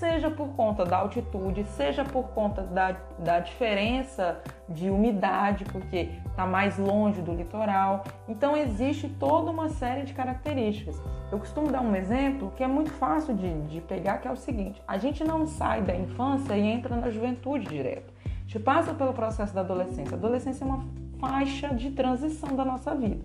seja 0.00 0.30
por 0.30 0.48
conta 0.56 0.82
da 0.82 0.96
altitude, 0.96 1.62
seja 1.64 2.02
por 2.02 2.28
conta 2.30 2.62
da, 2.62 2.96
da 3.18 3.38
diferença 3.38 4.40
de 4.66 4.88
umidade, 4.88 5.66
porque 5.66 6.08
está 6.26 6.46
mais 6.46 6.78
longe 6.78 7.20
do 7.20 7.34
litoral. 7.34 8.04
Então, 8.26 8.56
existe 8.56 9.08
toda 9.08 9.50
uma 9.50 9.68
série 9.68 10.04
de 10.04 10.14
características. 10.14 10.98
Eu 11.30 11.38
costumo 11.38 11.70
dar 11.70 11.82
um 11.82 11.94
exemplo 11.94 12.50
que 12.56 12.64
é 12.64 12.66
muito 12.66 12.90
fácil 12.92 13.34
de, 13.34 13.60
de 13.66 13.82
pegar, 13.82 14.18
que 14.18 14.26
é 14.26 14.32
o 14.32 14.36
seguinte: 14.36 14.82
a 14.88 14.96
gente 14.96 15.22
não 15.22 15.46
sai 15.46 15.82
da 15.82 15.94
infância 15.94 16.56
e 16.56 16.62
entra 16.62 16.96
na 16.96 17.10
juventude 17.10 17.66
direto. 17.66 18.10
A 18.24 18.28
gente 18.50 18.58
passa 18.58 18.94
pelo 18.94 19.12
processo 19.12 19.54
da 19.54 19.60
adolescência. 19.60 20.14
A 20.14 20.18
adolescência 20.18 20.64
é 20.64 20.66
uma 20.66 20.82
faixa 21.20 21.68
de 21.74 21.90
transição 21.90 22.56
da 22.56 22.64
nossa 22.64 22.94
vida. 22.94 23.22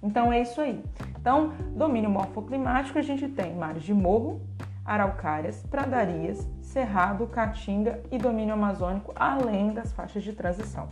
Então, 0.00 0.32
é 0.32 0.40
isso 0.40 0.60
aí. 0.60 0.80
Então, 1.20 1.52
domínio 1.74 2.08
morfoclimático, 2.08 2.98
a 2.98 3.02
gente 3.02 3.26
tem 3.26 3.54
mares 3.54 3.82
de 3.82 3.92
morro, 3.92 4.40
araucárias, 4.84 5.62
pradarias, 5.70 6.46
cerrado, 6.60 7.26
caatinga 7.26 8.02
e 8.10 8.18
domínio 8.18 8.54
amazônico, 8.54 9.12
além 9.16 9.72
das 9.72 9.92
faixas 9.92 10.22
de 10.22 10.32
transição. 10.32 10.88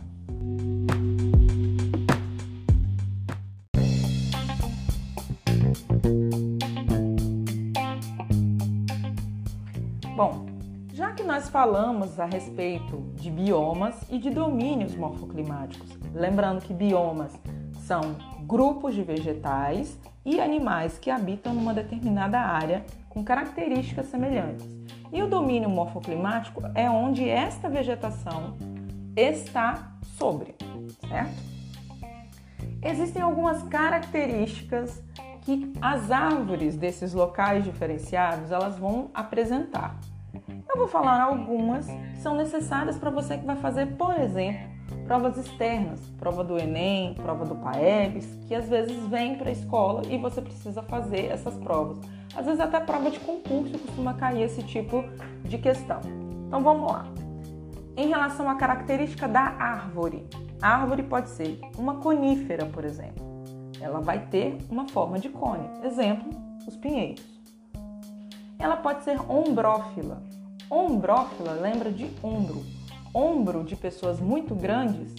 Bom, 10.15 10.45
já 10.93 11.11
que 11.11 11.23
nós 11.23 11.49
falamos 11.49 12.19
a 12.19 12.25
respeito 12.25 13.01
de 13.15 13.29
biomas 13.31 13.95
e 14.09 14.17
de 14.17 14.29
domínios 14.29 14.95
morfoclimáticos, 14.95 15.89
lembrando 16.13 16.61
que 16.61 16.73
biomas 16.73 17.33
são 17.79 18.15
grupos 18.45 18.93
de 18.93 19.03
vegetais 19.03 19.99
e 20.25 20.39
animais 20.39 20.97
que 20.97 21.09
habitam 21.09 21.53
numa 21.53 21.73
determinada 21.73 22.39
área 22.39 22.85
com 23.13 23.23
características 23.23 24.07
semelhantes. 24.07 24.67
E 25.11 25.21
o 25.21 25.27
domínio 25.27 25.69
morfoclimático 25.69 26.63
é 26.73 26.89
onde 26.89 27.29
esta 27.29 27.69
vegetação 27.69 28.55
está 29.15 29.91
sobre, 30.17 30.55
certo? 31.07 31.53
Existem 32.81 33.21
algumas 33.21 33.61
características 33.63 35.03
que 35.41 35.71
as 35.79 36.09
árvores 36.09 36.75
desses 36.75 37.13
locais 37.13 37.63
diferenciados 37.63 38.51
elas 38.51 38.77
vão 38.77 39.11
apresentar. 39.13 39.99
Eu 40.67 40.77
vou 40.77 40.87
falar 40.87 41.21
algumas 41.21 41.85
que 41.85 42.17
são 42.17 42.35
necessárias 42.35 42.97
para 42.97 43.11
você 43.11 43.37
que 43.37 43.45
vai 43.45 43.55
fazer, 43.57 43.95
por 43.95 44.19
exemplo, 44.19 44.73
provas 45.05 45.37
externas, 45.37 45.99
prova 46.17 46.43
do 46.43 46.57
Enem, 46.57 47.13
prova 47.13 47.45
do 47.45 47.55
PAEBS, 47.55 48.25
que 48.47 48.55
às 48.55 48.67
vezes 48.67 48.97
vem 49.07 49.37
para 49.37 49.49
a 49.49 49.51
escola 49.51 50.01
e 50.09 50.17
você 50.17 50.41
precisa 50.41 50.81
fazer 50.81 51.25
essas 51.25 51.55
provas. 51.55 51.99
Às 52.35 52.45
vezes 52.45 52.59
até 52.59 52.79
prova 52.79 53.11
de 53.11 53.19
concurso 53.19 53.77
costuma 53.77 54.13
cair 54.13 54.43
esse 54.43 54.63
tipo 54.63 55.03
de 55.43 55.57
questão. 55.57 56.01
Então 56.47 56.61
vamos 56.61 56.91
lá. 56.91 57.05
Em 57.95 58.07
relação 58.07 58.49
à 58.49 58.55
característica 58.55 59.27
da 59.27 59.41
árvore, 59.41 60.27
a 60.61 60.69
árvore 60.69 61.03
pode 61.03 61.29
ser 61.29 61.59
uma 61.77 61.95
conífera, 61.95 62.65
por 62.65 62.85
exemplo. 62.85 63.23
ela 63.79 63.99
vai 63.99 64.27
ter 64.27 64.57
uma 64.69 64.87
forma 64.87 65.19
de 65.19 65.29
cone. 65.29 65.69
Exemplo, 65.83 66.29
os 66.65 66.75
pinheiros. 66.77 67.23
Ela 68.57 68.77
pode 68.77 69.03
ser 69.03 69.19
ombrófila. 69.29 70.23
Ombrófila 70.69 71.51
lembra 71.51 71.91
de 71.91 72.09
ombro. 72.23 72.63
Ombro 73.13 73.63
de 73.63 73.75
pessoas 73.75 74.19
muito 74.19 74.55
grandes 74.55 75.13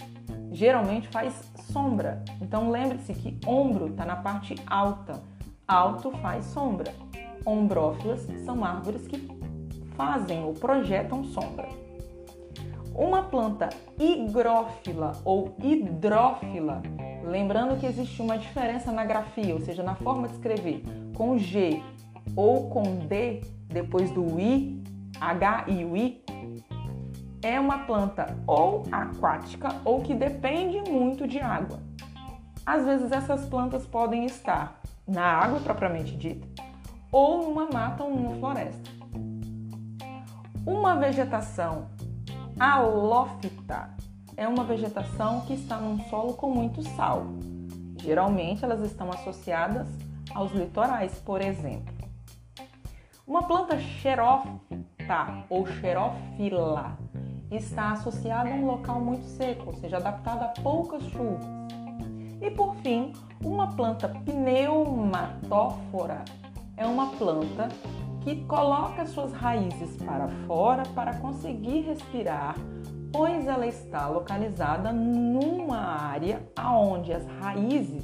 geralmente 0.51 1.07
faz 1.09 1.33
sombra. 1.71 2.23
Então 2.41 2.71
lembre-se 2.71 3.13
que 3.13 3.39
ombro 3.45 3.87
está 3.87 4.05
na 4.05 4.15
parte 4.15 4.55
alta. 4.65 5.21
Alto 5.67 6.11
faz 6.21 6.45
sombra. 6.45 6.93
Ombrófilas 7.43 8.27
são 8.45 8.63
árvores 8.63 9.07
que 9.07 9.17
fazem 9.95 10.43
ou 10.43 10.53
projetam 10.53 11.23
sombra. 11.23 11.67
Uma 12.93 13.23
planta 13.23 13.69
higrófila 13.99 15.13
ou 15.25 15.55
hidrófila, 15.61 16.83
lembrando 17.23 17.79
que 17.79 17.87
existe 17.87 18.21
uma 18.21 18.37
diferença 18.37 18.91
na 18.91 19.03
grafia, 19.03 19.55
ou 19.55 19.59
seja, 19.59 19.81
na 19.81 19.95
forma 19.95 20.27
de 20.27 20.35
escrever, 20.35 20.83
com 21.15 21.35
G 21.37 21.81
ou 22.35 22.69
com 22.69 22.83
D 23.07 23.41
depois 23.67 24.11
do 24.11 24.39
I, 24.39 24.83
H 25.19 25.65
e 25.67 25.83
o 25.83 25.97
I, 25.97 26.23
é 27.41 27.59
uma 27.59 27.79
planta 27.79 28.37
ou 28.45 28.83
aquática 28.91 29.81
ou 29.83 30.01
que 30.01 30.13
depende 30.13 30.89
muito 30.89 31.27
de 31.27 31.39
água. 31.39 31.79
Às 32.63 32.85
vezes 32.85 33.11
essas 33.11 33.45
plantas 33.47 33.85
podem 33.85 34.25
estar 34.25 34.79
na 35.07 35.23
água 35.23 35.59
propriamente 35.59 36.15
dita 36.15 36.47
ou 37.11 37.43
numa 37.43 37.69
mata 37.69 38.03
ou 38.03 38.13
numa 38.13 38.35
floresta. 38.35 38.91
Uma 40.65 40.95
vegetação 40.95 41.87
alófita 42.59 43.89
é 44.35 44.47
uma 44.47 44.63
vegetação 44.63 45.41
que 45.41 45.53
está 45.53 45.77
num 45.77 45.99
solo 46.09 46.33
com 46.33 46.49
muito 46.49 46.81
sal. 46.95 47.25
Geralmente 48.01 48.65
elas 48.65 48.81
estão 48.81 49.09
associadas 49.09 49.87
aos 50.33 50.51
litorais, 50.51 51.13
por 51.19 51.41
exemplo. 51.41 51.93
Uma 53.25 53.43
planta 53.43 53.77
xerófita 53.79 55.45
ou 55.49 55.65
xerófila 55.65 56.97
está 57.49 57.93
associada 57.93 58.49
a 58.49 58.53
um 58.53 58.65
local 58.65 58.99
muito 58.99 59.25
seco, 59.25 59.67
ou 59.67 59.73
seja, 59.75 59.97
adaptada 59.97 60.45
a 60.45 60.61
poucas 60.61 61.03
chuvas. 61.03 61.45
E 62.41 62.51
por 62.51 62.75
fim, 62.77 63.13
uma 63.43 63.75
planta 63.75 64.07
pneumatófora 64.07 66.23
é 66.77 66.85
uma 66.85 67.07
planta 67.11 67.67
que 68.21 68.43
coloca 68.45 69.05
suas 69.05 69.33
raízes 69.33 69.97
para 69.97 70.29
fora 70.47 70.83
para 70.95 71.13
conseguir 71.17 71.81
respirar, 71.81 72.55
pois 73.11 73.45
ela 73.47 73.67
está 73.67 74.07
localizada 74.07 74.91
numa 74.91 75.77
área 75.77 76.41
aonde 76.55 77.13
as 77.13 77.23
raízes 77.39 78.03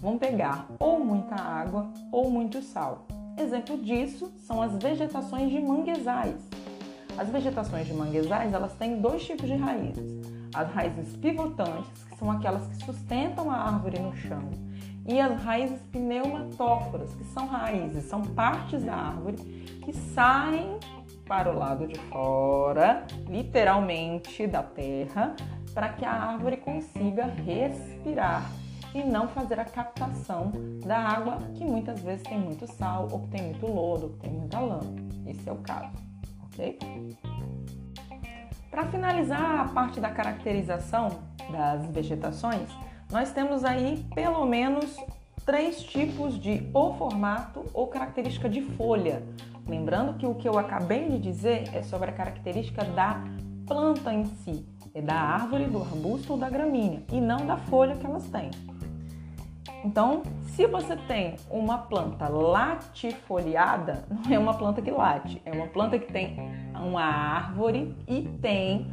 vão 0.00 0.18
pegar 0.18 0.66
ou 0.78 1.02
muita 1.02 1.34
água 1.34 1.90
ou 2.12 2.30
muito 2.30 2.60
sal. 2.60 3.06
Exemplo 3.38 3.78
disso 3.78 4.30
são 4.36 4.60
as 4.60 4.76
vegetações 4.76 5.50
de 5.50 5.58
manguezais. 5.60 6.36
As 7.16 7.28
vegetações 7.28 7.86
de 7.86 7.94
manguezais, 7.94 8.52
elas 8.52 8.74
têm 8.74 9.00
dois 9.00 9.24
tipos 9.24 9.46
de 9.46 9.54
raízes. 9.54 10.04
As 10.54 10.72
raízes 10.72 11.16
pivotantes, 11.16 12.04
que 12.04 12.16
são 12.16 12.30
aquelas 12.30 12.66
que 12.68 12.84
sustentam 12.84 13.50
a 13.50 13.56
árvore 13.56 13.98
no 13.98 14.14
chão, 14.14 14.50
e 15.06 15.20
as 15.20 15.42
raízes 15.42 15.80
pneumatóforas, 15.92 17.12
que 17.14 17.24
são 17.24 17.46
raízes, 17.46 18.04
são 18.04 18.22
partes 18.22 18.82
da 18.84 18.94
árvore 18.94 19.36
que 19.84 19.92
saem 19.92 20.78
para 21.26 21.50
o 21.52 21.58
lado 21.58 21.86
de 21.86 21.98
fora, 21.98 23.06
literalmente 23.28 24.46
da 24.46 24.62
terra, 24.62 25.34
para 25.74 25.88
que 25.88 26.04
a 26.04 26.12
árvore 26.12 26.58
consiga 26.58 27.26
respirar 27.26 28.50
e 28.94 29.02
não 29.02 29.26
fazer 29.28 29.58
a 29.58 29.64
captação 29.64 30.52
da 30.86 30.98
água 30.98 31.38
que 31.54 31.64
muitas 31.64 32.00
vezes 32.00 32.22
tem 32.22 32.38
muito 32.38 32.66
sal, 32.74 33.08
ou 33.10 33.20
que 33.22 33.28
tem 33.28 33.42
muito 33.42 33.66
lodo, 33.66 34.04
ou 34.04 34.10
que 34.10 34.18
tem 34.20 34.32
muita 34.32 34.60
lama. 34.60 34.94
Esse 35.26 35.48
é 35.48 35.52
o 35.52 35.56
caso, 35.56 35.90
ok? 36.44 36.78
Para 38.74 38.86
finalizar 38.86 39.60
a 39.60 39.68
parte 39.68 40.00
da 40.00 40.10
caracterização 40.10 41.08
das 41.48 41.86
vegetações, 41.86 42.68
nós 43.08 43.30
temos 43.30 43.64
aí 43.64 44.04
pelo 44.16 44.44
menos 44.44 44.96
três 45.46 45.80
tipos 45.80 46.36
de 46.40 46.68
ou 46.74 46.92
formato 46.94 47.64
ou 47.72 47.86
característica 47.86 48.48
de 48.48 48.62
folha. 48.62 49.22
Lembrando 49.68 50.18
que 50.18 50.26
o 50.26 50.34
que 50.34 50.48
eu 50.48 50.58
acabei 50.58 51.08
de 51.08 51.20
dizer 51.20 51.70
é 51.72 51.84
sobre 51.84 52.10
a 52.10 52.12
característica 52.12 52.84
da 52.84 53.22
planta 53.64 54.12
em 54.12 54.24
si, 54.24 54.66
é 54.92 55.00
da 55.00 55.14
árvore, 55.14 55.66
do 55.66 55.80
arbusto 55.80 56.32
ou 56.32 56.38
da 56.38 56.50
gramínea, 56.50 57.04
e 57.12 57.20
não 57.20 57.46
da 57.46 57.56
folha 57.56 57.94
que 57.94 58.04
elas 58.04 58.28
têm. 58.28 58.50
Então, 59.84 60.22
se 60.46 60.66
você 60.66 60.96
tem 60.96 61.36
uma 61.50 61.76
planta 61.76 62.26
latifoliada, 62.26 64.02
não 64.08 64.34
é 64.34 64.38
uma 64.38 64.54
planta 64.54 64.80
que 64.80 64.90
late, 64.90 65.42
é 65.44 65.52
uma 65.52 65.66
planta 65.66 65.98
que 65.98 66.10
tem 66.10 66.36
uma 66.74 67.02
árvore 67.02 67.94
e 68.08 68.22
tem 68.40 68.90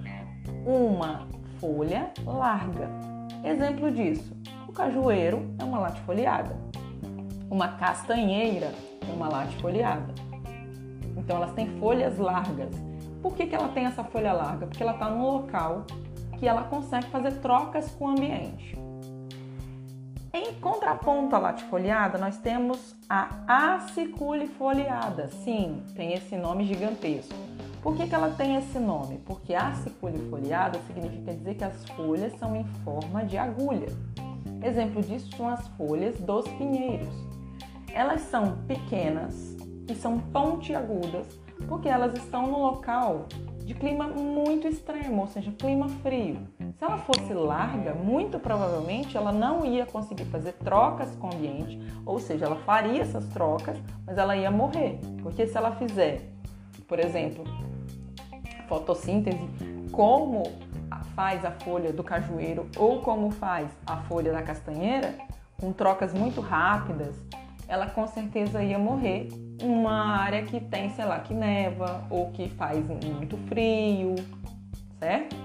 uma 0.65 1.27
folha 1.61 2.11
larga. 2.25 2.89
Exemplo 3.41 3.89
disso, 3.89 4.35
o 4.67 4.73
cajueiro 4.73 5.49
é 5.57 5.63
uma 5.63 5.79
latifoliada, 5.79 6.57
uma 7.49 7.69
castanheira 7.69 8.73
é 9.09 9.13
uma 9.13 9.29
latifoliada. 9.29 10.13
Então, 11.15 11.37
elas 11.37 11.53
têm 11.53 11.67
folhas 11.79 12.17
largas. 12.17 12.75
Por 13.21 13.33
que, 13.33 13.45
que 13.45 13.55
ela 13.55 13.69
tem 13.69 13.85
essa 13.85 14.03
folha 14.03 14.33
larga? 14.33 14.67
Porque 14.67 14.83
ela 14.83 14.93
está 14.93 15.09
num 15.09 15.23
local 15.23 15.85
que 16.37 16.47
ela 16.47 16.63
consegue 16.63 17.05
fazer 17.07 17.31
trocas 17.39 17.91
com 17.91 18.05
o 18.05 18.09
ambiente. 18.09 18.75
Em 20.33 20.53
contraponto 20.61 21.35
à 21.35 21.39
latifoliada, 21.39 22.17
nós 22.17 22.37
temos 22.37 22.95
a 23.09 23.75
aciculifoliada. 23.75 25.27
Sim, 25.27 25.83
tem 25.93 26.13
esse 26.13 26.37
nome 26.37 26.63
gigantesco. 26.63 27.35
Por 27.83 27.97
que, 27.97 28.07
que 28.07 28.15
ela 28.15 28.29
tem 28.29 28.55
esse 28.55 28.79
nome? 28.79 29.17
Porque 29.25 29.53
aciculifoliada 29.53 30.79
significa 30.87 31.33
dizer 31.33 31.55
que 31.55 31.63
as 31.65 31.83
folhas 31.89 32.31
são 32.39 32.55
em 32.55 32.63
forma 32.85 33.25
de 33.25 33.37
agulha. 33.37 33.89
Exemplo 34.63 35.01
disso 35.01 35.35
são 35.35 35.49
as 35.49 35.67
folhas 35.69 36.17
dos 36.21 36.47
pinheiros. 36.51 37.13
Elas 37.93 38.21
são 38.21 38.57
pequenas 38.67 39.57
e 39.89 39.95
são 39.95 40.17
pontiagudas 40.17 41.27
porque 41.67 41.89
elas 41.89 42.15
estão 42.15 42.47
no 42.47 42.59
local 42.59 43.27
de 43.71 43.79
clima 43.79 44.05
muito 44.05 44.67
extremo, 44.67 45.21
ou 45.21 45.27
seja, 45.27 45.49
clima 45.53 45.87
frio. 46.03 46.45
Se 46.77 46.83
ela 46.83 46.97
fosse 46.97 47.33
larga, 47.33 47.93
muito 47.93 48.37
provavelmente 48.37 49.15
ela 49.15 49.31
não 49.31 49.65
ia 49.65 49.85
conseguir 49.85 50.25
fazer 50.25 50.53
trocas 50.53 51.15
com 51.15 51.27
o 51.27 51.33
ambiente, 51.33 51.79
ou 52.05 52.19
seja, 52.19 52.45
ela 52.47 52.57
faria 52.57 53.01
essas 53.01 53.25
trocas, 53.29 53.77
mas 54.05 54.17
ela 54.17 54.35
ia 54.35 54.51
morrer. 54.51 54.99
Porque 55.23 55.47
se 55.47 55.55
ela 55.55 55.71
fizer, 55.77 56.21
por 56.85 56.99
exemplo, 56.99 57.45
fotossíntese, 58.67 59.39
como 59.91 60.43
faz 61.15 61.45
a 61.45 61.51
folha 61.51 61.93
do 61.93 62.03
cajueiro 62.03 62.67
ou 62.77 63.01
como 63.01 63.31
faz 63.31 63.69
a 63.85 63.97
folha 63.97 64.33
da 64.33 64.41
castanheira, 64.41 65.15
com 65.57 65.71
trocas 65.71 66.13
muito 66.13 66.41
rápidas, 66.41 67.15
ela 67.69 67.87
com 67.87 68.05
certeza 68.05 68.61
ia 68.61 68.77
morrer 68.77 69.29
numa 69.61 70.17
área 70.17 70.43
que 70.43 70.59
tem, 70.59 70.89
sei 70.89 71.05
lá, 71.05 71.19
que 71.19 71.33
neva 71.33 72.05
ou 72.09 72.31
que 72.31 72.49
faz 72.49 72.85
muito 72.87 73.37
frio, 73.47 74.15
certo? 74.99 75.35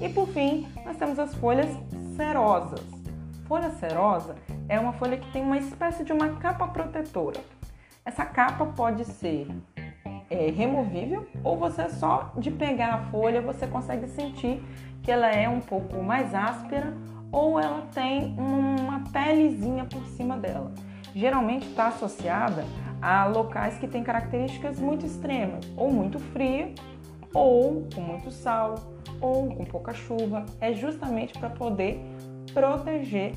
E 0.00 0.08
por 0.08 0.28
fim, 0.28 0.66
nós 0.84 0.96
temos 0.96 1.18
as 1.18 1.34
folhas 1.34 1.70
cerosas. 2.16 2.80
Folha 3.46 3.70
cerosa 3.70 4.36
é 4.68 4.80
uma 4.80 4.92
folha 4.94 5.16
que 5.16 5.30
tem 5.32 5.42
uma 5.42 5.58
espécie 5.58 6.04
de 6.04 6.12
uma 6.12 6.36
capa 6.36 6.66
protetora. 6.68 7.40
Essa 8.04 8.24
capa 8.24 8.66
pode 8.66 9.04
ser 9.04 9.48
é, 10.30 10.50
removível 10.50 11.26
ou 11.42 11.56
você 11.56 11.88
só 11.90 12.32
de 12.36 12.50
pegar 12.50 12.94
a 12.94 12.98
folha 13.10 13.40
você 13.40 13.66
consegue 13.66 14.08
sentir 14.08 14.62
que 15.02 15.10
ela 15.10 15.30
é 15.30 15.48
um 15.48 15.60
pouco 15.60 16.02
mais 16.02 16.34
áspera 16.34 16.94
ou 17.30 17.58
ela 17.60 17.86
tem 17.92 18.34
uma 18.38 19.04
pelezinha 19.12 19.84
por 19.84 20.04
cima 20.06 20.36
dela. 20.36 20.72
Geralmente 21.14 21.68
está 21.68 21.88
associada 21.88 22.64
a 23.00 23.26
locais 23.26 23.78
que 23.78 23.86
têm 23.86 24.02
características 24.02 24.78
muito 24.78 25.04
extremas, 25.04 25.64
ou 25.76 25.90
muito 25.90 26.18
frio, 26.18 26.74
ou 27.32 27.86
com 27.94 28.00
muito 28.00 28.30
sal, 28.30 28.76
ou 29.20 29.48
com 29.48 29.64
pouca 29.64 29.92
chuva. 29.92 30.44
É 30.60 30.72
justamente 30.72 31.38
para 31.38 31.50
poder 31.50 32.00
proteger 32.52 33.34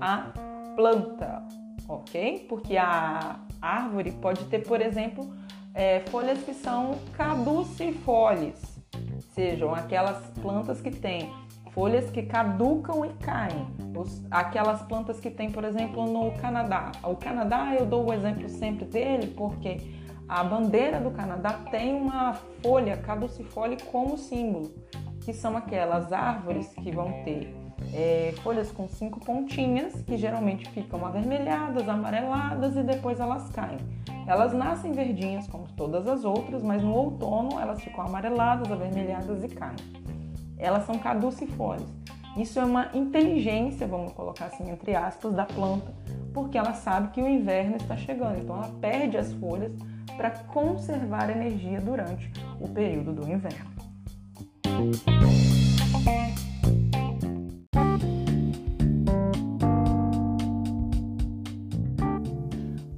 a 0.00 0.32
planta, 0.76 1.42
ok? 1.88 2.46
Porque 2.48 2.76
a 2.76 3.40
árvore 3.60 4.12
pode 4.12 4.44
ter, 4.44 4.60
por 4.60 4.80
exemplo, 4.80 5.30
é, 5.74 6.00
folhas 6.00 6.42
que 6.42 6.54
são 6.54 6.98
caducifólias, 7.16 8.60
sejam 9.34 9.74
aquelas 9.74 10.18
plantas 10.40 10.80
que 10.80 10.90
têm 10.90 11.30
folhas 11.72 12.10
que 12.10 12.22
caducam 12.22 13.04
e 13.04 13.10
caem. 13.14 13.66
Os, 13.96 14.24
aquelas 14.30 14.82
plantas 14.82 15.20
que 15.20 15.30
tem, 15.30 15.50
por 15.50 15.64
exemplo, 15.64 16.06
no 16.06 16.32
Canadá. 16.38 16.92
O 17.02 17.16
Canadá 17.16 17.74
eu 17.78 17.86
dou 17.86 18.08
o 18.08 18.12
exemplo 18.12 18.48
sempre 18.48 18.84
dele 18.84 19.28
porque 19.36 19.78
a 20.28 20.44
bandeira 20.44 21.00
do 21.00 21.10
Canadá 21.10 21.60
tem 21.70 21.94
uma 21.94 22.34
folha 22.62 22.96
caducifólia 22.96 23.76
como 23.90 24.16
símbolo, 24.16 24.72
que 25.24 25.32
são 25.32 25.56
aquelas 25.56 26.12
árvores 26.12 26.68
que 26.68 26.92
vão 26.92 27.24
ter 27.24 27.52
é, 27.92 28.32
folhas 28.42 28.70
com 28.70 28.86
cinco 28.88 29.18
pontinhas, 29.20 30.02
que 30.02 30.16
geralmente 30.16 30.68
ficam 30.70 31.04
avermelhadas, 31.04 31.88
amareladas 31.88 32.76
e 32.76 32.82
depois 32.82 33.18
elas 33.18 33.48
caem. 33.50 33.78
Elas 34.26 34.52
nascem 34.52 34.92
verdinhas 34.92 35.48
como 35.48 35.66
todas 35.76 36.06
as 36.06 36.24
outras, 36.24 36.62
mas 36.62 36.82
no 36.82 36.94
outono 36.94 37.58
elas 37.58 37.82
ficam 37.82 38.04
amareladas, 38.04 38.70
avermelhadas 38.70 39.42
e 39.42 39.48
caem. 39.48 39.76
Elas 40.60 40.84
são 40.84 40.98
caducifólias. 40.98 41.88
Isso 42.36 42.60
é 42.60 42.64
uma 42.64 42.90
inteligência, 42.94 43.86
vamos 43.86 44.12
colocar 44.12 44.46
assim 44.46 44.70
entre 44.70 44.94
aspas, 44.94 45.34
da 45.34 45.44
planta, 45.44 45.92
porque 46.32 46.56
ela 46.56 46.74
sabe 46.74 47.08
que 47.08 47.20
o 47.20 47.28
inverno 47.28 47.76
está 47.76 47.96
chegando, 47.96 48.38
então 48.38 48.56
ela 48.56 48.70
perde 48.80 49.16
as 49.16 49.32
folhas 49.32 49.72
para 50.16 50.30
conservar 50.30 51.30
energia 51.30 51.80
durante 51.80 52.30
o 52.60 52.68
período 52.68 53.12
do 53.12 53.28
inverno. 53.28 53.70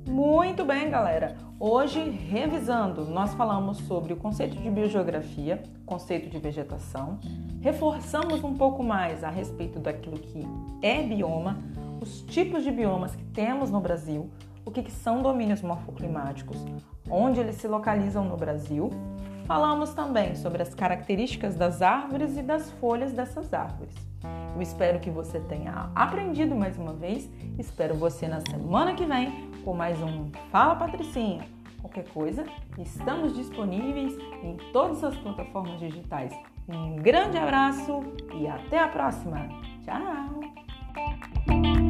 Muito 0.06 0.64
bem, 0.64 0.90
galera. 0.90 1.36
Hoje, 1.64 2.00
revisando, 2.10 3.04
nós 3.04 3.34
falamos 3.34 3.78
sobre 3.78 4.12
o 4.12 4.16
conceito 4.16 4.56
de 4.56 4.68
biogeografia, 4.68 5.62
conceito 5.86 6.28
de 6.28 6.36
vegetação, 6.36 7.20
reforçamos 7.60 8.42
um 8.42 8.54
pouco 8.56 8.82
mais 8.82 9.22
a 9.22 9.30
respeito 9.30 9.78
daquilo 9.78 10.18
que 10.18 10.44
é 10.82 11.00
bioma, 11.04 11.62
os 12.00 12.22
tipos 12.22 12.64
de 12.64 12.72
biomas 12.72 13.14
que 13.14 13.24
temos 13.26 13.70
no 13.70 13.80
Brasil, 13.80 14.28
o 14.64 14.72
que, 14.72 14.82
que 14.82 14.90
são 14.90 15.22
domínios 15.22 15.62
morfoclimáticos, 15.62 16.56
onde 17.08 17.38
eles 17.38 17.54
se 17.54 17.68
localizam 17.68 18.24
no 18.24 18.36
Brasil. 18.36 18.90
Falamos 19.46 19.94
também 19.94 20.34
sobre 20.34 20.62
as 20.62 20.74
características 20.74 21.54
das 21.54 21.80
árvores 21.80 22.36
e 22.36 22.42
das 22.42 22.72
folhas 22.72 23.12
dessas 23.12 23.54
árvores. 23.54 23.94
Eu 24.52 24.60
espero 24.60 24.98
que 24.98 25.10
você 25.10 25.38
tenha 25.38 25.92
aprendido 25.94 26.56
mais 26.56 26.76
uma 26.76 26.92
vez. 26.92 27.30
Espero 27.56 27.94
você 27.94 28.26
na 28.26 28.40
semana 28.40 28.94
que 28.94 29.06
vem 29.06 29.51
com 29.64 29.74
mais 29.74 30.00
um 30.02 30.30
Fala 30.50 30.76
Patricinha. 30.76 31.46
Qualquer 31.80 32.08
coisa, 32.08 32.44
estamos 32.78 33.34
disponíveis 33.34 34.16
em 34.42 34.56
todas 34.72 35.02
as 35.02 35.16
plataformas 35.16 35.80
digitais. 35.80 36.32
Um 36.68 36.96
grande 36.96 37.36
abraço 37.36 38.00
e 38.34 38.46
até 38.46 38.78
a 38.78 38.88
próxima. 38.88 39.48
Tchau! 39.84 41.81